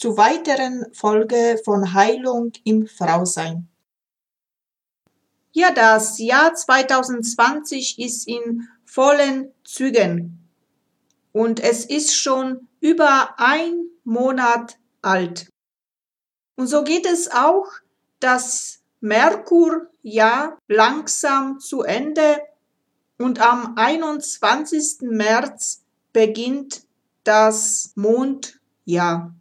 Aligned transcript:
zu 0.00 0.16
weiteren 0.16 0.86
Folge 0.94 1.60
von 1.62 1.92
Heilung 1.92 2.52
im 2.64 2.86
Frausein. 2.86 3.68
Ja, 5.52 5.72
das 5.72 6.18
Jahr 6.18 6.54
2020 6.54 7.98
ist 7.98 8.26
in 8.26 8.66
vollen 8.86 9.52
Zügen 9.62 10.48
und 11.32 11.60
es 11.60 11.84
ist 11.84 12.16
schon 12.16 12.66
über 12.80 13.34
ein 13.36 13.90
Monat 14.04 14.78
alt. 15.02 15.50
Und 16.56 16.66
so 16.66 16.82
geht 16.82 17.04
es 17.04 17.30
auch, 17.30 17.66
dass 18.20 18.80
Merkur-Jahr 19.00 20.56
langsam 20.66 21.60
zu 21.60 21.82
Ende 21.82 22.40
und 23.18 23.38
am 23.38 23.74
21. 23.76 25.00
März 25.02 25.82
beginnt 26.14 26.84
das 27.22 27.92
Mondjahr. 27.96 29.34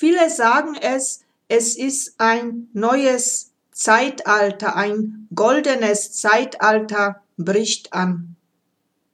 Viele 0.00 0.30
sagen 0.30 0.76
es, 0.80 1.26
es 1.46 1.76
ist 1.76 2.14
ein 2.16 2.70
neues 2.72 3.52
Zeitalter, 3.70 4.74
ein 4.74 5.28
goldenes 5.34 6.12
Zeitalter 6.12 7.20
bricht 7.36 7.92
an. 7.92 8.34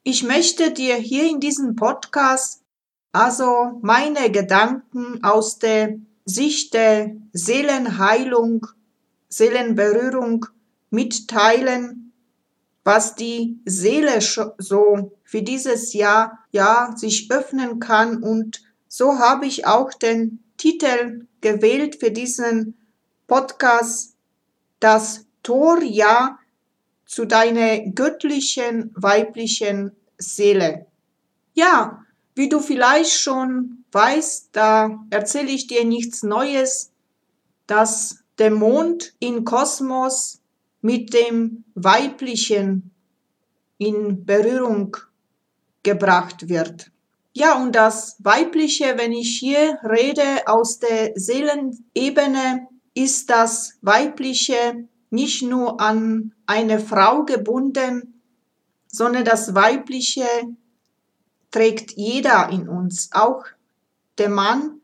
Ich 0.05 0.23
möchte 0.23 0.71
dir 0.71 0.95
hier 0.95 1.29
in 1.29 1.41
diesem 1.41 1.75
Podcast 1.75 2.63
also 3.11 3.81
meine 3.83 4.31
Gedanken 4.31 5.25
aus 5.25 5.59
der 5.59 5.97
Sicht 6.25 6.73
der 6.73 7.17
Seelenheilung 7.33 8.69
Seelenberührung 9.29 10.47
mitteilen, 10.91 12.13
was 12.85 13.17
die 13.17 13.59
Seele 13.65 14.21
so 14.21 15.19
für 15.25 15.43
dieses 15.43 15.95
Jahr 15.95 16.39
ja 16.53 16.95
sich 16.95 17.29
öffnen 17.33 17.81
kann 17.81 18.23
und 18.23 18.63
so 18.87 19.19
habe 19.19 19.47
ich 19.47 19.67
auch 19.67 19.93
den 19.93 20.45
Titel 20.57 21.27
gewählt 21.41 21.97
für 22.01 22.11
diesen 22.11 22.75
Podcast, 23.27 24.17
das 24.81 25.27
Torjahr 25.43 26.39
zu 27.07 27.25
deiner 27.25 27.79
göttlichen 27.91 28.91
weiblichen 28.95 29.93
Seele. 30.19 30.87
Ja, 31.55 32.05
wie 32.35 32.49
du 32.49 32.61
vielleicht 32.61 33.13
schon 33.13 33.85
weißt, 33.93 34.51
da 34.53 35.05
erzähle 35.11 35.51
ich 35.51 35.67
dir 35.67 35.85
nichts 35.85 36.23
Neues, 36.23 36.93
dass 37.67 38.25
der 38.39 38.51
Mond 38.51 39.15
in 39.19 39.45
Kosmos 39.45 40.41
mit 40.83 41.15
dem 41.15 41.65
Weiblichen 41.75 42.91
in 43.79 44.25
Berührung 44.25 44.97
gebracht 45.83 46.49
wird. 46.49 46.91
Ja, 47.37 47.63
und 47.63 47.73
das 47.73 48.17
Weibliche, 48.21 48.95
wenn 48.97 49.13
ich 49.13 49.39
hier 49.39 49.79
rede 49.85 50.47
aus 50.47 50.79
der 50.79 51.13
Seelenebene, 51.17 52.67
ist 52.95 53.29
das 53.29 53.77
Weibliche 53.83 54.89
nicht 55.11 55.43
nur 55.43 55.79
an 55.79 56.35
eine 56.47 56.81
Frau 56.81 57.27
gebunden, 57.27 58.23
sondern 58.89 59.27
das 59.27 59.55
Weibliche 59.55 60.25
trägt 61.51 61.93
jeder 61.99 62.49
in 62.49 62.71
uns. 62.71 63.11
Auch 63.13 63.45
der 64.17 64.31
Mann 64.31 64.81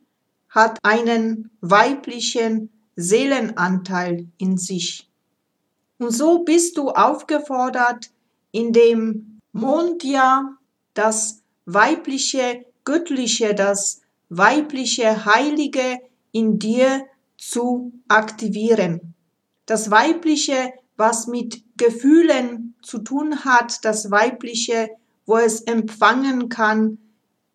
hat 0.51 0.79
einen 0.83 1.51
weiblichen 1.63 2.71
Seelenanteil 2.97 4.29
in 4.37 4.59
sich. 4.59 5.11
Und 5.97 6.11
so 6.11 6.41
bist 6.41 6.77
du 6.77 6.91
aufgefordert, 6.91 8.11
in 8.51 8.75
dem 8.75 9.41
Mondjahr 9.53 10.59
das 10.93 11.42
weibliche 11.65 12.65
Göttliche, 12.85 13.55
das 13.55 14.01
weibliche 14.29 15.25
Heilige 15.25 15.99
in 16.33 16.59
dir 16.59 17.07
zu 17.37 17.93
aktivieren. 18.09 19.15
Das 19.67 19.91
weibliche, 19.91 20.73
was 20.97 21.27
mit 21.27 21.63
Gefühlen 21.77 22.75
zu 22.83 22.99
tun 22.99 23.45
hat, 23.45 23.85
das 23.85 24.11
weibliche, 24.11 24.91
wo 25.27 25.37
es 25.37 25.61
empfangen 25.63 26.49
kann, 26.49 26.99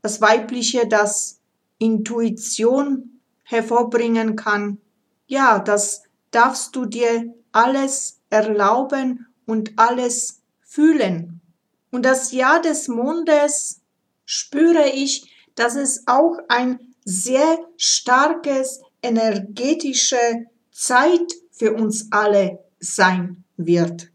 das 0.02 0.22
weibliche, 0.22 0.88
das 0.88 1.40
Intuition 1.80 3.20
hervorbringen 3.44 4.36
kann, 4.36 4.80
ja, 5.28 5.60
das 5.60 6.04
darfst 6.32 6.76
du 6.76 6.86
dir 6.86 7.34
alles 7.52 8.22
erlauben 8.30 9.28
und 9.46 9.74
alles 9.78 10.42
fühlen. 10.62 11.42
Und 11.92 12.04
das 12.04 12.32
Jahr 12.32 12.62
des 12.62 12.88
Mondes 12.88 13.77
spüre 14.28 14.88
ich, 14.90 15.34
dass 15.56 15.76
es 15.76 16.04
auch 16.06 16.38
ein 16.50 16.94
sehr 17.04 17.58
starkes 17.78 18.82
energetische 19.02 20.46
Zeit 20.72 21.34
für 21.52 21.74
uns 21.74 22.12
alle 22.12 22.60
sein 22.80 23.44
wird. 23.56 24.12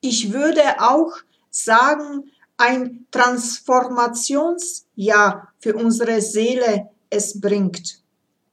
Ich 0.00 0.32
würde 0.32 0.80
auch 0.80 1.12
sagen, 1.50 2.30
ein 2.56 3.06
Transformationsjahr 3.10 5.52
für 5.58 5.74
unsere 5.74 6.22
Seele 6.22 6.88
es 7.10 7.40
bringt. 7.40 8.00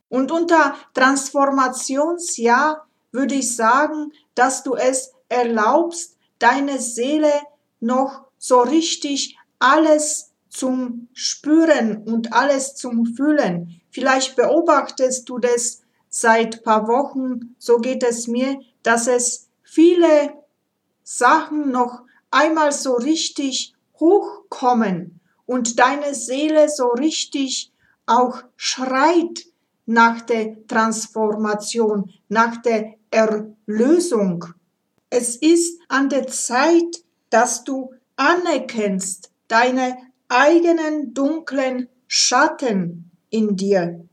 Und 0.10 0.32
unter 0.32 0.76
Transformationsjahr 0.94 2.88
würde 3.12 3.36
ich 3.36 3.56
sagen, 3.56 4.12
dass 4.34 4.64
du 4.64 4.74
es 4.76 5.12
erlaubst, 5.30 6.18
deine 6.40 6.80
Seele 6.80 7.32
noch 7.80 8.24
so 8.38 8.62
richtig 8.62 9.38
alles 9.60 10.31
zum 10.52 11.08
Spüren 11.14 12.04
und 12.04 12.34
alles 12.34 12.76
zum 12.76 13.06
Fühlen. 13.16 13.82
Vielleicht 13.90 14.36
beobachtest 14.36 15.28
du 15.28 15.40
das 15.40 15.82
seit 16.10 16.64
paar 16.64 16.88
Wochen, 16.88 17.56
so 17.58 17.78
geht 17.78 18.04
es 18.04 18.28
mir, 18.28 18.60
dass 18.84 19.08
es 19.08 19.48
viele 19.64 20.34
Sachen 21.04 21.72
noch 21.72 22.04
einmal 22.30 22.72
so 22.72 22.94
richtig 22.94 23.74
hochkommen 24.00 25.22
und 25.46 25.80
deine 25.80 26.14
Seele 26.14 26.70
so 26.70 26.90
richtig 26.90 27.72
auch 28.06 28.44
schreit 28.58 29.46
nach 29.86 30.22
der 30.22 30.68
Transformation, 30.68 32.12
nach 32.28 32.62
der 32.62 32.96
Erlösung. 33.10 34.46
Es 35.10 35.36
ist 35.38 35.80
an 35.88 36.10
der 36.10 36.28
Zeit, 36.28 37.04
dass 37.30 37.64
du 37.64 37.94
anerkennst 38.16 39.32
deine 39.48 39.98
eigenen 40.32 41.14
dunklen 41.14 41.90
Schatten 42.08 43.12
in 43.30 43.56
dir. 43.56 44.08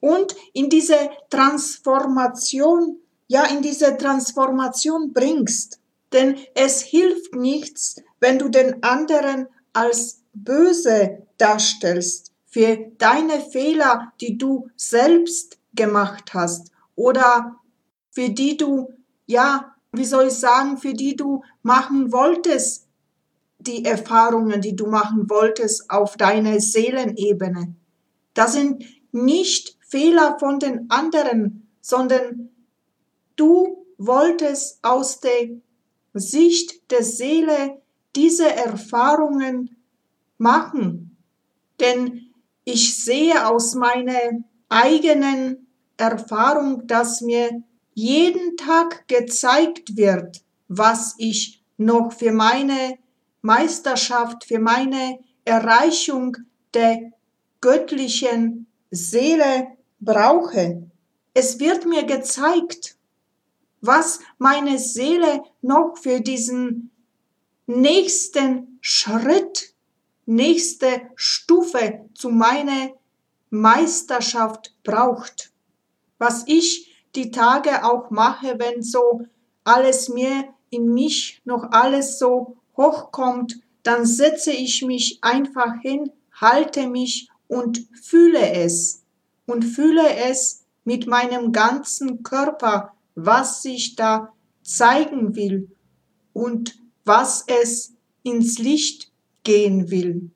Und 0.00 0.34
in 0.52 0.70
diese 0.70 1.10
Transformation, 1.28 2.96
ja, 3.28 3.44
in 3.44 3.62
diese 3.62 3.96
Transformation 3.96 5.12
bringst. 5.12 5.78
Denn 6.12 6.36
es 6.54 6.82
hilft 6.82 7.34
nichts, 7.34 8.02
wenn 8.18 8.38
du 8.38 8.48
den 8.48 8.82
anderen 8.82 9.46
als 9.72 10.22
böse 10.32 11.26
darstellst 11.38 12.32
für 12.46 12.76
deine 12.98 13.40
Fehler, 13.40 14.12
die 14.20 14.36
du 14.36 14.68
selbst 14.76 15.58
gemacht 15.74 16.34
hast. 16.34 16.72
Oder 16.96 17.60
für 18.10 18.30
die 18.30 18.56
du, 18.56 18.92
ja, 19.26 19.76
wie 19.92 20.04
soll 20.04 20.26
ich 20.26 20.34
sagen, 20.34 20.78
für 20.78 20.94
die 20.94 21.14
du 21.14 21.42
machen 21.62 22.12
wolltest, 22.12 22.88
die 23.60 23.84
Erfahrungen, 23.84 24.60
die 24.60 24.74
du 24.74 24.86
machen 24.86 25.28
wolltest 25.28 25.90
auf 25.90 26.16
deiner 26.16 26.60
Seelenebene. 26.60 27.74
Das 28.34 28.52
sind 28.54 28.84
nicht 29.12 29.76
Fehler 29.86 30.38
von 30.38 30.58
den 30.58 30.90
anderen, 30.90 31.68
sondern 31.80 32.50
du 33.36 33.86
wolltest 33.98 34.78
aus 34.82 35.20
der 35.20 35.50
Sicht 36.14 36.90
der 36.90 37.04
Seele 37.04 37.80
diese 38.16 38.48
Erfahrungen 38.48 39.76
machen. 40.38 41.16
Denn 41.78 42.32
ich 42.64 43.02
sehe 43.02 43.46
aus 43.46 43.74
meiner 43.74 44.44
eigenen 44.68 45.66
Erfahrung, 45.96 46.86
dass 46.86 47.20
mir 47.20 47.62
jeden 47.94 48.56
Tag 48.56 49.06
gezeigt 49.08 49.96
wird, 49.96 50.42
was 50.68 51.14
ich 51.18 51.62
noch 51.76 52.12
für 52.12 52.32
meine 52.32 52.98
Meisterschaft, 53.42 54.44
für 54.44 54.58
meine 54.58 55.18
Erreichung 55.44 56.36
der 56.74 57.12
göttlichen 57.60 58.66
Seele 58.90 59.68
brauche. 60.00 60.90
Es 61.34 61.58
wird 61.60 61.86
mir 61.86 62.04
gezeigt, 62.04 62.96
was 63.80 64.20
meine 64.38 64.78
Seele 64.78 65.42
noch 65.62 65.96
für 65.96 66.20
diesen 66.20 66.90
nächsten 67.66 68.78
Schritt, 68.80 69.74
nächste 70.26 71.02
Stufe 71.14 72.08
zu 72.14 72.30
meiner 72.30 72.90
Meisterschaft 73.50 74.74
braucht. 74.82 75.52
Was 76.18 76.44
ich 76.46 76.94
die 77.14 77.30
Tage 77.30 77.84
auch 77.84 78.10
mache, 78.10 78.58
wenn 78.58 78.82
so 78.82 79.22
alles 79.64 80.08
mir 80.08 80.44
in 80.70 80.92
mich 80.92 81.40
noch 81.44 81.72
alles 81.72 82.18
so 82.18 82.59
hochkommt, 82.80 83.60
dann 83.82 84.06
setze 84.06 84.52
ich 84.52 84.82
mich 84.82 85.18
einfach 85.20 85.80
hin, 85.82 86.10
halte 86.32 86.88
mich 86.88 87.28
und 87.48 87.86
fühle 88.02 88.52
es 88.52 89.02
und 89.46 89.62
fühle 89.62 90.14
es 90.16 90.64
mit 90.84 91.06
meinem 91.06 91.52
ganzen 91.52 92.22
Körper, 92.22 92.94
was 93.14 93.62
sich 93.62 93.96
da 93.96 94.32
zeigen 94.62 95.34
will 95.36 95.70
und 96.32 96.78
was 97.04 97.44
es 97.46 97.92
ins 98.22 98.58
Licht 98.58 99.10
gehen 99.44 99.90
will. 99.90 100.30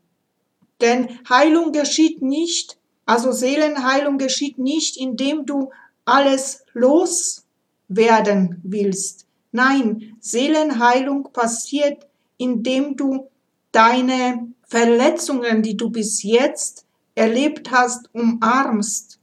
Denn 0.81 1.21
Heilung 1.29 1.73
geschieht 1.73 2.21
nicht, 2.21 2.79
also 3.07 3.33
Seelenheilung 3.33 4.19
geschieht 4.19 4.59
nicht, 4.59 4.97
indem 4.97 5.47
du 5.47 5.71
alles 6.05 6.65
loswerden 6.73 8.61
willst. 8.63 9.27
Nein, 9.53 10.17
Seelenheilung 10.21 11.31
passiert, 11.33 12.07
indem 12.45 12.95
du 12.95 13.31
deine 13.73 14.53
Verletzungen, 14.67 15.63
die 15.63 15.77
du 15.77 15.89
bis 15.89 16.23
jetzt 16.23 16.85
erlebt 17.15 17.71
hast, 17.71 18.11
umarmst, 18.13 19.19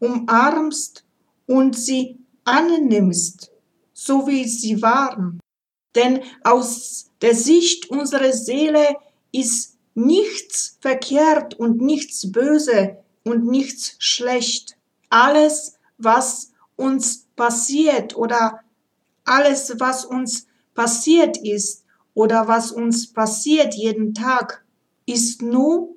umarmst 0.00 1.04
und 1.46 1.76
sie 1.76 2.18
annimmst, 2.44 3.50
so 3.94 4.26
wie 4.26 4.44
sie 4.46 4.82
waren. 4.82 5.40
Denn 5.94 6.20
aus 6.44 7.10
der 7.22 7.34
Sicht 7.34 7.90
unserer 7.90 8.32
Seele 8.32 8.96
ist 9.32 9.78
nichts 9.94 10.78
verkehrt 10.80 11.54
und 11.54 11.80
nichts 11.80 12.30
böse 12.30 12.98
und 13.24 13.46
nichts 13.46 13.96
schlecht. 13.98 14.76
Alles, 15.08 15.78
was 15.96 16.52
uns 16.76 17.28
passiert 17.34 18.14
oder 18.14 18.60
alles, 19.24 19.74
was 19.78 20.04
uns 20.04 20.46
passiert 20.74 21.38
ist 21.38 21.81
oder 22.14 22.48
was 22.48 22.72
uns 22.72 23.12
passiert 23.12 23.74
jeden 23.74 24.14
Tag, 24.14 24.64
ist 25.06 25.42
nur, 25.42 25.94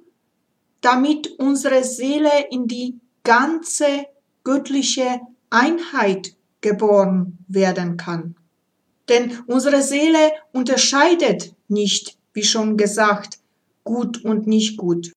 damit 0.82 1.40
unsere 1.40 1.84
Seele 1.84 2.48
in 2.52 2.68
die 2.68 3.00
ganze 3.24 4.06
göttliche 4.44 5.22
Einheit 5.50 6.36
geboren 6.62 7.40
werden 7.48 7.98
kann. 7.98 8.36
Denn 9.10 9.40
unsere 9.48 9.82
Seele 9.82 10.32
unterscheidet 10.52 11.54
nicht, 11.68 12.18
wie 12.34 12.44
schon 12.44 12.78
gesagt, 12.78 13.40
gut 13.84 14.24
und 14.24 14.48
nicht 14.48 14.78
gut. 14.78 15.12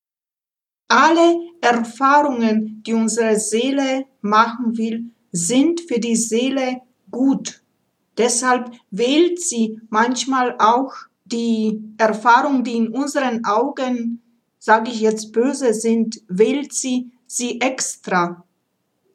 Alle 0.89 1.37
Erfahrungen, 1.61 2.83
die 2.87 2.95
unsere 2.95 3.39
Seele 3.39 4.06
machen 4.21 4.77
will, 4.79 5.11
sind 5.33 5.81
für 5.83 6.00
die 6.00 6.17
Seele 6.17 6.81
gut. 7.11 7.62
Deshalb 8.19 8.73
wählt 8.91 9.41
sie 9.41 9.81
manchmal 9.88 10.56
auch 10.59 10.93
die 11.25 11.81
Erfahrung, 11.99 12.65
die 12.65 12.76
in 12.76 12.88
unseren 12.88 13.44
Augen, 13.44 14.23
sage 14.59 14.91
ich 14.91 15.00
jetzt 15.00 15.32
böse 15.32 15.73
sind, 15.73 16.20
wählt 16.29 16.73
sie 16.73 17.12
sie 17.26 17.61
extra, 17.61 18.44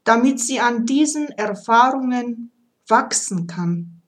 damit 0.04 0.40
sie 0.40 0.60
an 0.60 0.86
diesen 0.86 1.28
Erfahrungen 1.30 2.52
wachsen 2.88 3.48
kann. 3.48 4.02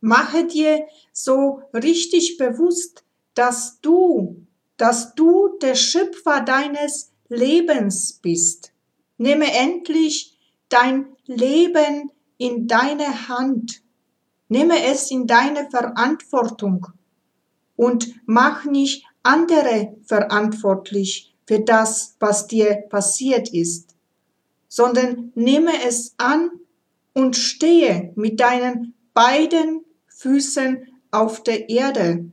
Mache 0.00 0.46
dir 0.46 0.86
so 1.12 1.62
richtig 1.72 2.36
bewusst, 2.36 3.04
dass 3.34 3.80
du, 3.80 4.44
dass 4.76 5.14
du 5.14 5.56
der 5.62 5.76
Schöpfer 5.76 6.40
deines 6.40 7.12
Lebens 7.28 8.14
bist. 8.20 8.72
Nehme 9.16 9.52
endlich 9.54 10.36
dein 10.68 11.06
Leben 11.26 12.10
in 12.36 12.66
deine 12.66 13.28
Hand. 13.28 13.82
Nehme 14.52 14.84
es 14.84 15.10
in 15.10 15.26
deine 15.26 15.70
Verantwortung 15.70 16.88
und 17.74 18.12
mach 18.26 18.66
nicht 18.66 19.06
andere 19.22 19.96
verantwortlich 20.04 21.34
für 21.46 21.60
das, 21.60 22.16
was 22.20 22.48
dir 22.48 22.84
passiert 22.90 23.48
ist, 23.54 23.96
sondern 24.68 25.32
nehme 25.34 25.72
es 25.88 26.12
an 26.18 26.50
und 27.14 27.34
stehe 27.34 28.12
mit 28.14 28.40
deinen 28.40 28.92
beiden 29.14 29.86
Füßen 30.08 30.86
auf 31.10 31.42
der 31.42 31.70
Erde 31.70 32.26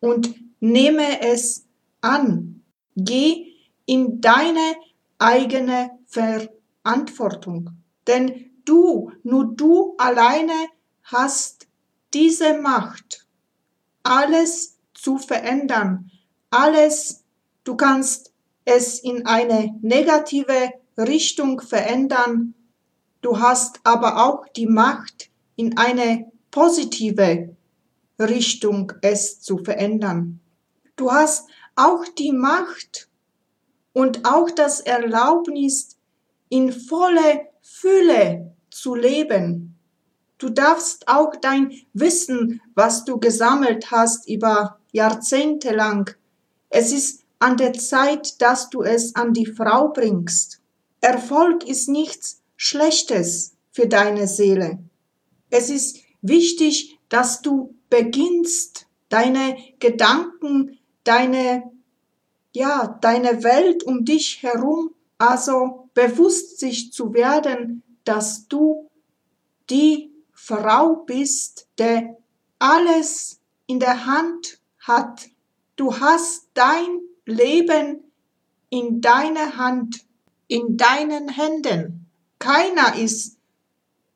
und 0.00 0.34
nehme 0.60 1.20
es 1.20 1.66
an. 2.00 2.62
Geh 2.96 3.52
in 3.84 4.22
deine 4.22 4.76
eigene 5.18 5.90
Verantwortung. 6.06 7.72
Denn 8.06 8.46
du, 8.64 9.12
nur 9.24 9.54
du 9.54 9.94
alleine 9.98 10.54
hast 11.06 11.68
diese 12.14 12.58
Macht, 12.58 13.26
alles 14.02 14.78
zu 14.94 15.18
verändern. 15.18 16.10
Alles, 16.50 17.24
du 17.64 17.76
kannst 17.76 18.32
es 18.64 18.98
in 19.00 19.26
eine 19.26 19.74
negative 19.82 20.72
Richtung 20.98 21.60
verändern. 21.60 22.54
Du 23.20 23.38
hast 23.38 23.80
aber 23.84 24.24
auch 24.26 24.48
die 24.48 24.66
Macht, 24.66 25.30
in 25.54 25.76
eine 25.78 26.30
positive 26.50 27.56
Richtung 28.18 28.92
es 29.02 29.40
zu 29.40 29.58
verändern. 29.58 30.40
Du 30.96 31.12
hast 31.12 31.48
auch 31.76 32.04
die 32.18 32.32
Macht 32.32 33.08
und 33.92 34.26
auch 34.26 34.50
das 34.50 34.80
Erlaubnis, 34.80 35.96
in 36.48 36.72
volle 36.72 37.48
Fülle 37.62 38.54
zu 38.70 38.94
leben. 38.94 39.75
Du 40.38 40.50
darfst 40.50 41.08
auch 41.08 41.34
dein 41.40 41.72
Wissen, 41.92 42.60
was 42.74 43.04
du 43.04 43.18
gesammelt 43.18 43.90
hast 43.90 44.28
über 44.28 44.78
Jahrzehnte 44.92 45.74
lang, 45.74 46.14
es 46.68 46.92
ist 46.92 47.24
an 47.38 47.56
der 47.56 47.72
Zeit, 47.74 48.40
dass 48.42 48.70
du 48.70 48.82
es 48.82 49.14
an 49.14 49.32
die 49.32 49.46
Frau 49.46 49.88
bringst. 49.88 50.60
Erfolg 51.00 51.66
ist 51.66 51.88
nichts 51.88 52.42
Schlechtes 52.56 53.54
für 53.70 53.86
deine 53.86 54.26
Seele. 54.26 54.78
Es 55.50 55.70
ist 55.70 55.98
wichtig, 56.22 56.98
dass 57.08 57.42
du 57.42 57.74
beginnst, 57.88 58.86
deine 59.08 59.56
Gedanken, 59.78 60.78
deine, 61.04 61.70
ja, 62.54 62.98
deine 63.00 63.44
Welt 63.44 63.84
um 63.84 64.04
dich 64.04 64.42
herum, 64.42 64.94
also 65.18 65.88
bewusst 65.94 66.58
sich 66.58 66.92
zu 66.92 67.14
werden, 67.14 67.82
dass 68.04 68.48
du 68.48 68.90
die 69.70 70.10
Frau 70.46 71.02
bist, 71.06 71.66
der 71.76 72.16
alles 72.60 73.40
in 73.66 73.80
der 73.80 74.06
Hand 74.06 74.60
hat. 74.78 75.26
Du 75.74 75.98
hast 75.98 76.46
dein 76.54 77.00
Leben 77.24 78.04
in 78.70 79.00
deiner 79.00 79.56
Hand, 79.56 80.04
in 80.46 80.76
deinen 80.76 81.28
Händen. 81.28 82.06
Keiner 82.38 82.96
ist 82.96 83.38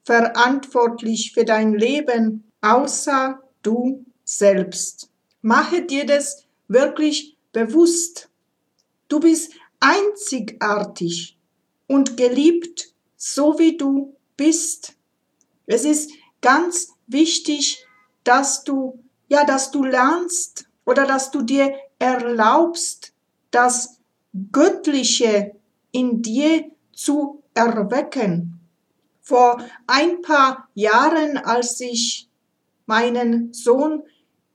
verantwortlich 0.05 1.33
für 1.33 1.45
dein 1.45 1.75
Leben 1.75 2.45
außer 2.61 3.43
du 3.63 4.05
selbst. 4.23 5.11
Mache 5.43 5.83
dir 5.83 6.07
das 6.07 6.47
wirklich 6.69 7.37
bewusst. 7.51 8.31
Du 9.09 9.19
bist 9.19 9.53
einzigartig 9.81 11.37
und 11.89 12.17
geliebt, 12.17 12.95
so 13.17 13.59
wie 13.59 13.77
du 13.77 14.15
bist. 14.37 14.95
Es 15.67 15.85
ist 15.85 16.11
ganz 16.41 16.95
wichtig, 17.07 17.87
dass 18.25 18.65
du, 18.65 19.03
ja, 19.29 19.45
dass 19.45 19.71
du 19.71 19.85
lernst 19.85 20.69
oder 20.85 21.07
dass 21.07 21.31
du 21.31 21.43
dir 21.43 21.75
erlaubst, 21.99 23.13
das 23.51 24.01
Göttliche 24.53 25.55
in 25.93 26.23
dir 26.23 26.71
zu 26.93 27.43
erwecken. 27.55 28.61
Vor 29.21 29.63
ein 29.87 30.23
paar 30.23 30.69
Jahren, 30.75 31.37
als 31.37 31.81
ich 31.81 32.29
meinen 32.87 33.53
Sohn 33.53 34.03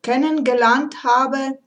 kennengelernt 0.01 1.03
habe, 1.03 1.59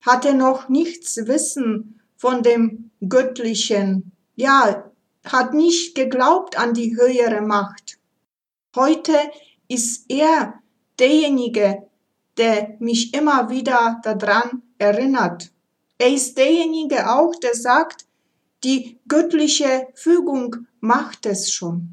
hatte 0.00 0.34
noch 0.34 0.68
nichts 0.68 1.16
Wissen 1.26 2.00
von 2.16 2.42
dem 2.42 2.90
Göttlichen. 3.08 4.12
Ja, 4.36 4.90
hat 5.24 5.54
nicht 5.54 5.94
geglaubt 5.94 6.58
an 6.58 6.74
die 6.74 6.96
höhere 6.96 7.40
Macht. 7.40 7.98
Heute 8.74 9.12
ist 9.68 10.06
er 10.10 10.54
derjenige, 10.98 11.86
der 12.36 12.76
mich 12.80 13.14
immer 13.14 13.48
wieder 13.48 14.00
daran 14.02 14.62
erinnert. 14.78 15.52
Er 15.98 16.12
ist 16.12 16.36
derjenige 16.36 17.08
auch, 17.08 17.34
der 17.36 17.54
sagt, 17.54 18.06
die 18.64 18.98
göttliche 19.06 19.86
Fügung 19.94 20.66
macht 20.80 21.24
es 21.26 21.52
schon. 21.52 21.90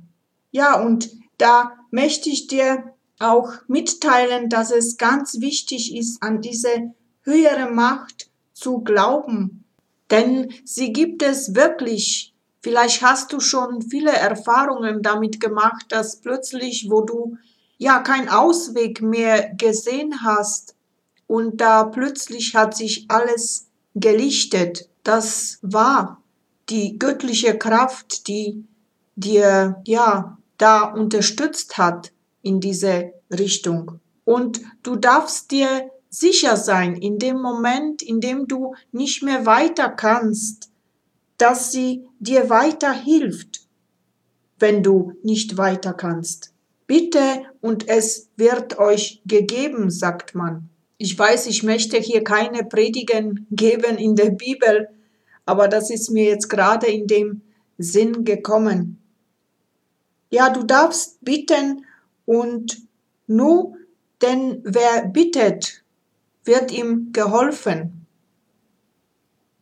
Ja, 0.51 0.81
und 0.81 1.11
da 1.37 1.73
möchte 1.91 2.29
ich 2.29 2.47
dir 2.47 2.93
auch 3.19 3.51
mitteilen, 3.67 4.49
dass 4.49 4.71
es 4.71 4.97
ganz 4.97 5.39
wichtig 5.39 5.95
ist, 5.95 6.23
an 6.23 6.41
diese 6.41 6.93
höhere 7.21 7.69
Macht 7.69 8.31
zu 8.53 8.79
glauben. 8.79 9.65
Denn 10.09 10.51
sie 10.65 10.91
gibt 10.91 11.21
es 11.21 11.53
wirklich. 11.53 12.30
Vielleicht 12.61 13.01
hast 13.01 13.33
du 13.33 13.39
schon 13.39 13.81
viele 13.81 14.11
Erfahrungen 14.11 15.01
damit 15.01 15.39
gemacht, 15.39 15.85
dass 15.89 16.21
plötzlich, 16.21 16.87
wo 16.89 17.01
du 17.01 17.37
ja 17.77 17.99
keinen 17.99 18.29
Ausweg 18.29 19.01
mehr 19.01 19.53
gesehen 19.55 20.23
hast 20.23 20.75
und 21.25 21.59
da 21.59 21.85
plötzlich 21.85 22.55
hat 22.55 22.75
sich 22.75 23.05
alles 23.09 23.67
gelichtet. 23.95 24.89
Das 25.03 25.57
war 25.61 26.21
die 26.69 26.99
göttliche 26.99 27.57
Kraft, 27.57 28.27
die 28.27 28.65
dir 29.15 29.81
ja 29.85 30.37
da 30.57 30.83
unterstützt 30.83 31.77
hat 31.77 32.11
in 32.43 32.59
diese 32.59 33.13
Richtung. 33.31 33.99
Und 34.25 34.61
du 34.83 34.95
darfst 34.95 35.51
dir 35.51 35.89
sicher 36.09 36.57
sein, 36.57 36.95
in 36.95 37.17
dem 37.17 37.41
Moment, 37.41 38.01
in 38.01 38.19
dem 38.19 38.47
du 38.47 38.75
nicht 38.91 39.23
mehr 39.23 39.45
weiter 39.45 39.89
kannst, 39.89 40.70
dass 41.41 41.71
sie 41.71 42.05
dir 42.19 42.51
weiter 42.51 42.93
hilft, 42.93 43.61
wenn 44.59 44.83
du 44.83 45.13
nicht 45.23 45.57
weiter 45.57 45.93
kannst. 45.93 46.53
Bitte 46.85 47.45
und 47.61 47.87
es 47.87 48.29
wird 48.35 48.77
euch 48.77 49.21
gegeben, 49.25 49.89
sagt 49.89 50.35
man. 50.35 50.69
Ich 50.97 51.17
weiß, 51.17 51.47
ich 51.47 51.63
möchte 51.63 51.97
hier 51.97 52.23
keine 52.23 52.63
Predigen 52.63 53.47
geben 53.49 53.97
in 53.97 54.15
der 54.15 54.29
Bibel, 54.29 54.89
aber 55.45 55.67
das 55.67 55.89
ist 55.89 56.11
mir 56.11 56.25
jetzt 56.25 56.47
gerade 56.47 56.85
in 56.85 57.07
dem 57.07 57.41
Sinn 57.79 58.23
gekommen. 58.23 59.01
Ja, 60.29 60.49
du 60.49 60.61
darfst 60.63 61.23
bitten 61.25 61.85
und 62.25 62.83
nur 63.25 63.77
denn 64.21 64.61
wer 64.63 65.07
bittet, 65.07 65.83
wird 66.45 66.71
ihm 66.71 67.11
geholfen. 67.11 68.00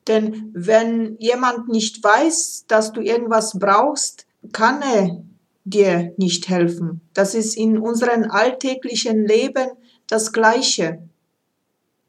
Denn 0.10 0.52
wenn 0.54 1.16
jemand 1.20 1.70
nicht 1.70 2.04
weiß, 2.04 2.66
dass 2.68 2.92
du 2.92 3.00
irgendwas 3.00 3.58
brauchst, 3.58 4.26
kann 4.52 4.82
er 4.82 5.24
dir 5.66 6.14
nicht 6.18 6.50
helfen. 6.50 7.02
Das 7.14 7.36
ist 7.36 7.56
in 7.56 7.78
unserem 7.78 8.30
alltäglichen 8.32 9.26
Leben 9.26 9.70
das 10.08 10.34
Gleiche. 10.34 11.08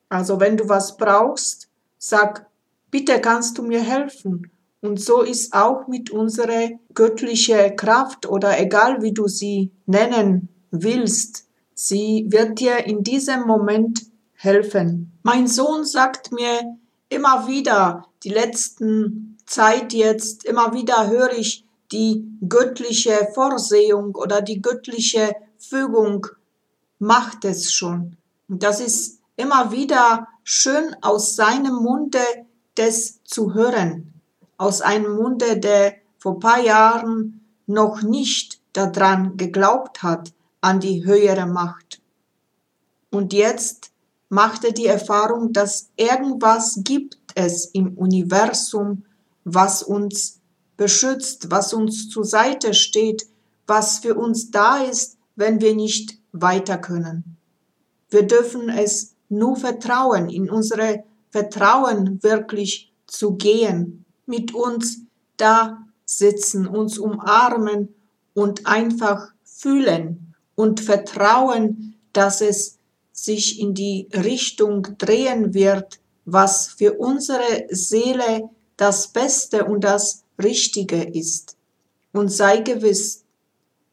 Also 0.09 0.41
wenn 0.41 0.57
du 0.57 0.69
was 0.69 0.97
brauchst, 0.97 1.69
sag, 1.99 2.47
bitte 2.91 3.21
kannst 3.21 3.59
du 3.59 3.63
mir 3.63 3.83
helfen. 3.83 4.51
Und 4.81 4.99
so 4.99 5.21
ist 5.21 5.53
auch 5.53 5.87
mit 5.87 6.11
unserer 6.11 6.71
göttlichen 6.95 7.77
Kraft 7.77 8.27
oder 8.27 8.59
egal 8.59 9.03
wie 9.03 9.13
du 9.13 9.29
sie 9.29 9.73
nennen 9.85 10.49
willst, 10.71 11.47
sie 11.75 12.27
wird 12.31 12.61
dir 12.61 12.87
in 12.87 13.03
diesem 13.03 13.47
Moment 13.47 14.07
helfen. 14.33 15.13
Mein 15.23 15.47
Sohn 15.47 15.85
sagt 15.85 16.33
mir 16.33 16.79
immer 17.11 17.47
wieder, 17.47 18.07
die 18.23 18.31
letzten 18.31 19.37
Zeit 19.45 19.93
jetzt, 19.93 20.45
immer 20.45 20.73
wieder 20.73 21.11
höre 21.11 21.33
ich 21.33 21.67
die 21.93 22.25
göttliche 22.49 23.29
Vorsehung 23.35 24.15
oder 24.15 24.41
die 24.41 24.63
göttliche 24.63 25.35
Fügung 25.59 26.27
macht 26.99 27.45
es 27.45 27.73
schon. 27.73 28.17
Und 28.49 28.63
das 28.63 28.81
ist 28.81 29.21
immer 29.37 29.73
wieder 29.73 30.29
schön 30.45 30.97
aus 31.03 31.37
seinem 31.37 31.75
Munde 31.75 32.21
das 32.77 33.23
zu 33.25 33.55
hören. 33.55 34.15
Aus 34.57 34.81
einem 34.81 35.17
Munde, 35.17 35.59
der 35.59 35.95
vor 36.19 36.39
paar 36.39 36.61
Jahren 36.61 37.41
noch 37.67 38.03
nicht 38.03 38.61
daran 38.73 39.37
geglaubt 39.37 40.03
hat, 40.03 40.33
an 40.61 40.81
die 40.81 41.05
höhere 41.05 41.47
Macht. 41.47 42.01
Und 43.11 43.33
jetzt 43.33 43.90
machte 44.31 44.73
die 44.73 44.87
Erfahrung, 44.87 45.53
dass 45.53 45.91
irgendwas 45.97 46.81
gibt 46.83 47.19
es 47.35 47.67
im 47.67 47.99
Universum, 47.99 49.05
was 49.45 49.83
uns 49.83 50.41
beschützt, 50.77 51.51
was 51.51 51.75
uns 51.75 52.09
zur 52.09 52.25
Seite 52.25 52.73
steht, 52.73 53.27
was 53.67 53.99
für 53.99 54.15
uns 54.15 54.51
da 54.51 54.79
ist, 54.79 55.19
wenn 55.37 55.61
wir 55.61 55.75
nicht 55.75 56.19
weiter 56.33 56.79
können. 56.79 57.37
Wir 58.09 58.23
dürfen 58.23 58.69
es 58.69 59.15
nur 59.29 59.57
vertrauen, 59.57 60.29
in 60.29 60.49
unsere 60.49 61.05
Vertrauen 61.31 62.23
wirklich 62.23 62.93
zu 63.07 63.33
gehen, 63.35 64.05
mit 64.27 64.55
uns 64.55 65.03
da 65.37 65.87
sitzen, 66.05 66.67
uns 66.67 66.99
umarmen 66.99 67.95
und 68.35 68.67
einfach 68.67 69.33
fühlen 69.45 70.35
und 70.55 70.81
vertrauen, 70.81 71.95
dass 72.13 72.41
es 72.41 72.80
sich 73.25 73.61
in 73.61 73.75
die 73.75 74.09
Richtung 74.15 74.83
drehen 74.97 75.53
wird, 75.53 76.01
was 76.25 76.69
für 76.69 76.95
unsere 76.95 77.67
Seele 77.69 78.49
das 78.77 79.09
Beste 79.09 79.65
und 79.65 79.85
das 79.85 80.25
Richtige 80.43 81.03
ist. 81.03 81.57
Und 82.13 82.33
sei 82.33 82.59
gewiss, 82.59 83.25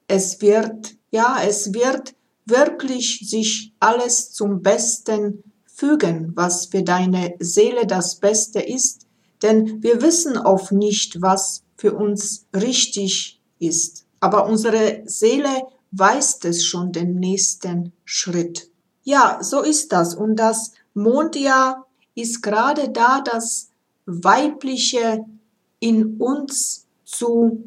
es 0.08 0.42
wird, 0.42 0.96
ja, 1.12 1.42
es 1.46 1.74
wird 1.74 2.16
wirklich 2.46 3.30
sich 3.30 3.74
alles 3.80 4.32
zum 4.32 4.62
Besten 4.62 5.44
fügen, 5.66 6.32
was 6.36 6.68
für 6.68 6.84
deine 6.84 7.36
Seele 7.40 7.86
das 7.86 8.16
Beste 8.16 8.62
ist, 8.62 9.08
denn 9.42 9.84
wir 9.84 10.02
wissen 10.02 10.38
oft 10.38 10.72
nicht, 10.72 11.22
was 11.22 11.64
für 11.76 11.94
uns 11.94 12.46
richtig 12.56 13.42
ist. 13.60 14.06
Aber 14.22 14.48
unsere 14.48 15.04
Seele 15.06 15.64
weiß 15.92 16.40
es 16.46 16.64
schon 16.64 16.92
den 16.92 17.16
nächsten 17.16 17.92
Schritt. 18.06 18.72
Ja, 19.08 19.38
so 19.42 19.62
ist 19.62 19.94
das. 19.94 20.16
Und 20.16 20.36
das 20.36 20.74
Mondjahr 20.94 21.88
ist 22.14 22.44
gerade 22.44 22.90
da, 22.90 23.22
das 23.22 23.70
Weibliche 24.06 25.24
in 25.80 26.18
uns 26.18 26.88
zu 27.06 27.64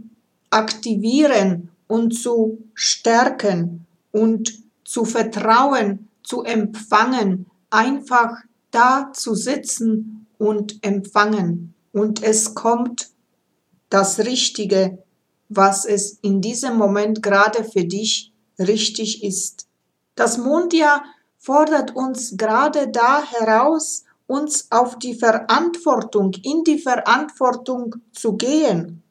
aktivieren 0.50 1.70
und 1.88 2.10
zu 2.10 2.58
stärken 2.74 3.86
und 4.12 4.52
zu 4.84 5.06
vertrauen, 5.06 6.10
zu 6.22 6.42
empfangen, 6.42 7.46
einfach 7.70 8.36
da 8.70 9.10
zu 9.14 9.34
sitzen 9.34 10.26
und 10.36 10.84
empfangen. 10.84 11.72
Und 11.92 12.22
es 12.22 12.54
kommt 12.54 13.08
das 13.88 14.18
Richtige, 14.18 14.98
was 15.48 15.86
es 15.86 16.18
in 16.20 16.42
diesem 16.42 16.76
Moment 16.76 17.22
gerade 17.22 17.64
für 17.64 17.86
dich 17.86 18.30
richtig 18.58 19.24
ist. 19.24 19.66
Das 20.16 20.36
Mondjahr 20.36 21.02
fordert 21.40 21.96
uns 21.96 22.36
gerade 22.36 22.88
da 22.88 23.22
heraus, 23.24 24.04
uns 24.26 24.70
auf 24.70 24.98
die 24.98 25.14
Verantwortung, 25.14 26.32
in 26.44 26.62
die 26.62 26.78
Verantwortung 26.78 27.96
zu 28.12 28.36
gehen 28.36 29.02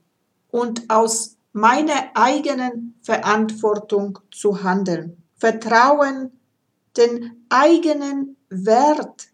und 0.50 0.90
aus 0.90 1.36
meiner 1.52 2.12
eigenen 2.14 2.96
Verantwortung 3.02 4.20
zu 4.32 4.64
handeln. 4.64 5.22
Vertrauen, 5.36 6.32
den 6.96 7.46
eigenen 7.50 8.38
Wert 8.50 9.28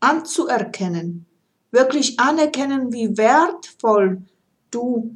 anzuerkennen, 0.00 1.26
wirklich 1.70 2.18
anerkennen, 2.18 2.92
wie 2.92 3.16
wertvoll 3.16 4.22
du 4.70 5.14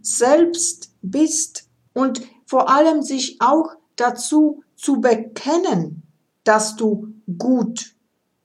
selbst 0.00 0.94
bist 1.02 1.68
und 1.92 2.22
vor 2.46 2.68
allem 2.68 3.02
sich 3.02 3.40
auch 3.40 3.74
dazu 3.96 4.62
zu 4.76 5.00
bekennen, 5.00 6.03
dass 6.44 6.76
du 6.76 7.14
gut, 7.38 7.94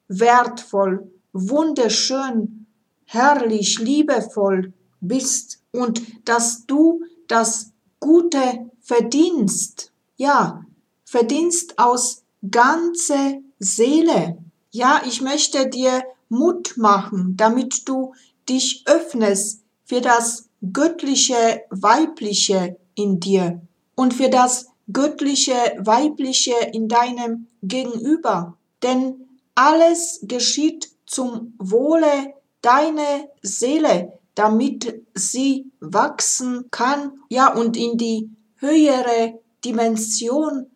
wertvoll, 0.07 1.11
wunderschön, 1.33 2.65
herrlich, 3.05 3.79
liebevoll 3.79 4.73
bist 5.01 5.61
und 5.71 6.01
dass 6.27 6.65
du 6.65 7.03
das 7.27 7.71
Gute 7.99 8.69
verdienst. 8.81 9.91
Ja, 10.17 10.65
verdienst 11.05 11.77
aus 11.77 12.23
ganze 12.49 13.41
Seele. 13.59 14.37
Ja, 14.71 15.01
ich 15.05 15.21
möchte 15.21 15.67
dir 15.67 16.03
Mut 16.29 16.75
machen, 16.77 17.35
damit 17.35 17.87
du 17.87 18.13
dich 18.47 18.83
öffnest 18.85 19.63
für 19.83 20.01
das 20.01 20.49
göttliche 20.73 21.63
Weibliche 21.69 22.77
in 22.95 23.19
dir 23.19 23.61
und 23.95 24.13
für 24.13 24.29
das 24.29 24.67
göttliche 24.91 25.53
Weibliche 25.79 26.55
in 26.73 26.87
deinem 26.87 27.47
Gegenüber. 27.61 28.57
Denn 28.83 29.27
alles 29.55 30.19
geschieht 30.23 30.89
zum 31.05 31.53
Wohle 31.57 32.33
deiner 32.61 33.29
Seele, 33.41 34.19
damit 34.35 35.01
sie 35.13 35.71
wachsen 35.79 36.65
kann, 36.71 37.13
ja, 37.29 37.53
und 37.53 37.77
in 37.77 37.97
die 37.97 38.29
höhere 38.57 39.39
Dimension 39.63 40.67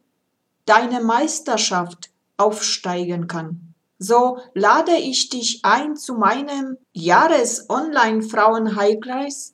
deiner 0.65 1.01
Meisterschaft 1.01 2.09
aufsteigen 2.37 3.27
kann. 3.27 3.73
So 3.99 4.39
lade 4.53 4.95
ich 4.97 5.29
dich 5.29 5.59
ein 5.63 5.95
zu 5.95 6.15
meinem 6.15 6.77
Jahres-Online-Frauenheilkreis, 6.93 9.53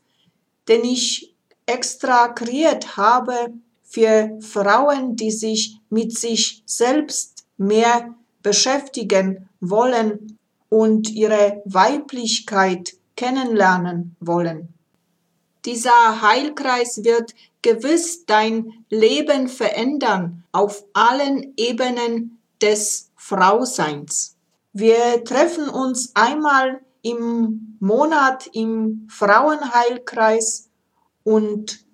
den 0.67 0.83
ich 0.83 1.35
extra 1.67 2.29
kreiert 2.29 2.97
habe 2.97 3.53
für 3.89 4.37
Frauen, 4.39 5.15
die 5.15 5.31
sich 5.31 5.79
mit 5.89 6.17
sich 6.17 6.61
selbst 6.65 7.45
mehr 7.57 8.15
beschäftigen 8.43 9.49
wollen 9.59 10.37
und 10.69 11.09
ihre 11.09 11.61
Weiblichkeit 11.65 12.93
kennenlernen 13.15 14.15
wollen. 14.19 14.73
Dieser 15.65 16.21
Heilkreis 16.21 17.03
wird 17.03 17.33
gewiss 17.61 18.25
dein 18.25 18.85
Leben 18.89 19.47
verändern 19.49 20.43
auf 20.51 20.85
allen 20.93 21.53
Ebenen 21.57 22.39
des 22.61 23.11
Frauseins. 23.15 24.37
Wir 24.71 25.23
treffen 25.25 25.67
uns 25.67 26.11
einmal 26.15 26.79
im 27.01 27.77
Monat 27.79 28.49
im 28.53 29.07
Frauenheilkreis 29.09 30.69
und 31.23 31.88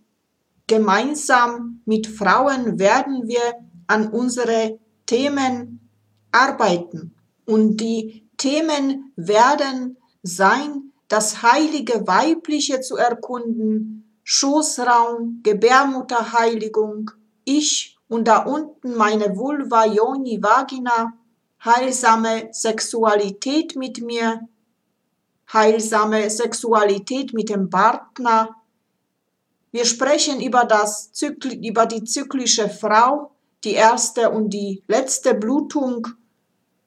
gemeinsam 0.68 1.82
mit 1.86 2.08
Frauen 2.08 2.80
werden 2.80 3.28
wir 3.28 3.56
an 3.88 4.10
unsere 4.10 4.80
Themen 5.06 5.90
arbeiten. 6.32 7.16
Und 7.46 7.78
die 7.78 8.28
Themen 8.38 9.14
werden 9.16 9.98
sein, 10.24 10.92
das 11.08 11.44
heilige 11.44 12.08
Weibliche 12.08 12.82
zu 12.82 12.98
erkunden, 12.98 14.20
Schoßraum, 14.24 15.42
Gebärmutterheiligung, 15.44 17.12
ich 17.44 17.98
und 18.08 18.28
da 18.28 18.40
unten 18.40 18.96
meine 18.96 19.38
Vulva, 19.38 19.86
Yoni, 19.86 20.42
Vagina, 20.42 21.14
heilsame 21.64 22.50
Sexualität 22.52 23.76
mit 23.76 24.02
mir, 24.02 24.42
heilsame 25.54 26.30
Sexualität 26.30 27.34
mit 27.34 27.50
dem 27.50 27.70
Partner. 27.70 28.56
Wir 29.76 29.84
sprechen 29.84 30.40
über, 30.40 30.64
das 30.64 31.12
über 31.62 31.86
die 31.86 32.06
zyklische 32.06 32.70
Frau, 32.70 33.36
die 33.66 33.74
erste 33.74 34.30
und 34.30 34.52
die 34.52 34.82
letzte 34.88 35.34
Blutung, 35.34 36.08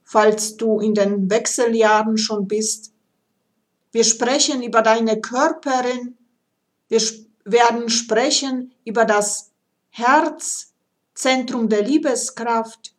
falls 0.05 0.57
du 0.57 0.81
in 0.81 0.95
den 0.95 1.29
Wechseljahren 1.29 2.17
schon 2.17 2.49
bist. 2.49 2.95
Wir 3.93 4.05
sprechen 4.05 4.63
über 4.63 4.81
deine 4.81 5.21
Körperin. 5.21 6.17
Wir 6.89 7.03
werden 7.45 7.91
sprechen 7.91 8.73
über 8.87 9.05
das 9.05 9.51
Herz, 9.91 10.73
Zentrum 11.13 11.69
der 11.69 11.83
Liebeskraft, 11.83 12.95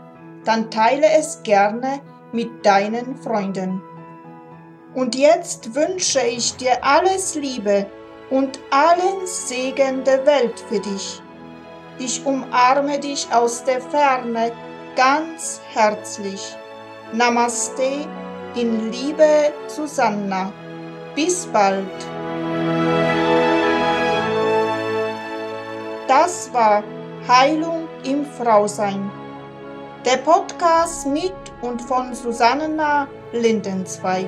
dann 0.45 0.69
teile 0.71 1.07
es 1.17 1.41
gerne 1.43 2.01
mit 2.31 2.65
deinen 2.65 3.15
Freunden. 3.17 3.81
Und 4.93 5.15
jetzt 5.15 5.73
wünsche 5.75 6.21
ich 6.21 6.55
dir 6.57 6.83
alles 6.83 7.35
Liebe 7.35 7.85
und 8.29 8.59
allen 8.71 9.25
Segen 9.25 10.03
der 10.03 10.25
Welt 10.25 10.59
für 10.69 10.79
dich. 10.79 11.21
Ich 11.99 12.25
umarme 12.25 12.99
dich 12.99 13.27
aus 13.31 13.63
der 13.63 13.81
Ferne 13.81 14.51
ganz 14.95 15.61
herzlich. 15.73 16.55
Namaste 17.13 18.07
in 18.55 18.91
Liebe 18.91 19.53
Susanna. 19.67 20.51
Bis 21.15 21.45
bald. 21.47 21.85
Das 26.07 26.51
war 26.53 26.83
Heilung 27.27 27.87
im 28.03 28.25
Frausein. 28.25 29.20
Der 30.03 30.17
Podcast 30.17 31.05
mit 31.05 31.31
und 31.61 31.79
von 31.79 32.15
Susanna 32.15 33.07
Lindenzweig. 33.33 34.27